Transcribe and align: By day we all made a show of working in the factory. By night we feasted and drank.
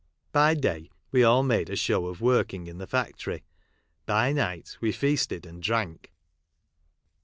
By 0.31 0.55
day 0.55 0.89
we 1.11 1.23
all 1.23 1.43
made 1.43 1.69
a 1.69 1.75
show 1.75 2.07
of 2.07 2.21
working 2.21 2.65
in 2.65 2.79
the 2.79 2.87
factory. 2.87 3.43
By 4.07 4.33
night 4.33 4.75
we 4.81 4.91
feasted 4.91 5.45
and 5.45 5.61
drank. 5.61 6.11